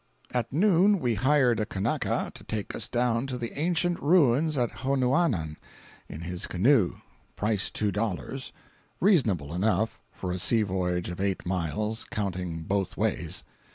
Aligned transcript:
At 0.31 0.51
noon, 0.51 0.99
we 0.99 1.13
hired 1.13 1.59
a 1.59 1.65
Kanaka 1.67 2.31
to 2.33 2.43
take 2.43 2.73
us 2.73 2.87
down 2.89 3.27
to 3.27 3.37
the 3.37 3.53
ancient 3.55 4.01
ruins 4.01 4.57
at 4.57 4.71
Honaunau 4.79 5.57
in 6.09 6.21
his 6.21 6.47
canoe—price 6.47 7.69
two 7.69 7.91
dollars—reasonable 7.91 9.53
enough, 9.53 9.99
for 10.11 10.31
a 10.31 10.39
sea 10.39 10.63
voyage 10.63 11.09
of 11.11 11.21
eight 11.21 11.45
miles, 11.45 12.03
counting 12.05 12.63
both 12.63 12.97
ways. 12.97 13.43